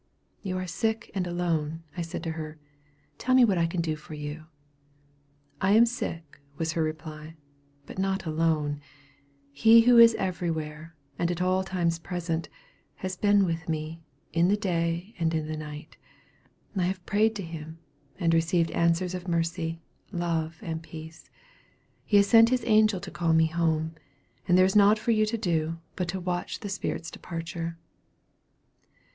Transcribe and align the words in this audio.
"You 0.41 0.57
are 0.57 0.65
sick 0.65 1.11
and 1.13 1.27
alone," 1.27 1.83
said 2.01 2.21
I 2.23 2.23
to 2.23 2.31
her; 2.31 2.57
"tell 3.19 3.35
me 3.35 3.45
what 3.45 3.59
I 3.59 3.67
can 3.67 3.81
do 3.81 3.95
for 3.95 4.15
you." 4.15 4.47
"I 5.61 5.73
am 5.73 5.85
sick," 5.85 6.39
was 6.57 6.71
her 6.71 6.81
reply, 6.81 7.35
"but 7.85 7.99
not 7.99 8.25
alone. 8.25 8.81
He 9.51 9.81
who 9.81 9.99
is 9.99 10.15
every 10.15 10.49
where, 10.49 10.95
and 11.19 11.29
at 11.29 11.39
all 11.39 11.63
times 11.63 11.99
present, 11.99 12.49
has 12.95 13.15
been 13.15 13.45
with 13.45 13.69
me, 13.69 14.01
in 14.33 14.47
the 14.47 14.57
day 14.57 15.13
and 15.19 15.35
in 15.35 15.45
the 15.45 15.55
night. 15.55 15.97
I 16.75 16.85
have 16.85 17.05
prayed 17.05 17.35
to 17.35 17.43
him, 17.43 17.77
and 18.19 18.33
received 18.33 18.71
answers 18.71 19.13
of 19.13 19.27
mercy, 19.27 19.83
love, 20.11 20.57
and 20.63 20.81
peace. 20.81 21.29
He 22.05 22.17
has 22.17 22.25
sent 22.27 22.49
His 22.49 22.65
angel 22.65 22.99
to 23.01 23.11
call 23.11 23.33
me 23.33 23.45
home, 23.45 23.93
and 24.47 24.57
there 24.57 24.65
is 24.65 24.75
nought 24.75 24.97
for 24.97 25.11
you 25.11 25.27
to 25.27 25.37
do 25.37 25.77
but 25.95 26.07
to 26.07 26.19
watch 26.19 26.61
the 26.61 26.69
spirit's 26.69 27.11
departure." 27.11 27.77